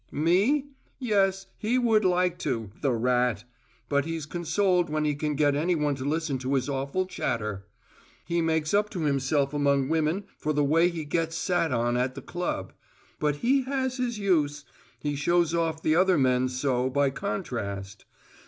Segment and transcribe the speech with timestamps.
[0.11, 0.65] "Me?
[0.97, 3.43] Yes, he would like to, the rat!
[3.87, 7.67] But he's consoled when he can get any one to listen to his awful chatter.
[8.25, 12.15] He makes up to himself among women for the way he gets sat on at
[12.15, 12.73] the club.
[13.19, 14.65] But he has his use:
[14.97, 18.05] he shows off the other men so, by contrast.